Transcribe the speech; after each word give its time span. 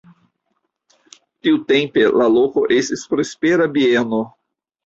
Tiutempe 1.47 2.07
la 2.21 2.31
loko 2.39 2.65
estis 2.79 3.07
prospera 3.15 3.71
bieno. 3.77 4.23